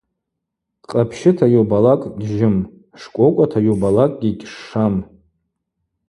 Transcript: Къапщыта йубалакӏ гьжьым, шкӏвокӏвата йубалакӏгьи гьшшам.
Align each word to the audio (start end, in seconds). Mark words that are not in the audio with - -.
Къапщыта 0.89 1.45
йубалакӏ 1.53 2.05
гьжьым, 2.19 2.57
шкӏвокӏвата 2.99 3.59
йубалакӏгьи 3.67 4.31
гьшшам. 4.39 4.95